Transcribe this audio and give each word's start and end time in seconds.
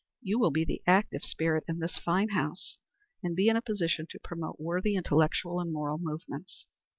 You 0.23 0.39
will 0.39 0.49
be 0.49 0.65
the 0.65 0.81
active 0.87 1.21
spirit 1.23 1.63
in 1.67 1.77
this 1.77 1.99
fine 1.99 2.29
house, 2.29 2.79
and 3.21 3.35
be 3.35 3.49
in 3.49 3.55
a 3.55 3.61
position 3.61 4.07
to 4.09 4.19
promote 4.23 4.59
worthy 4.59 4.95
intellectual 4.95 5.59
and 5.59 5.71
moral 5.71 5.99
movements." 6.01 6.65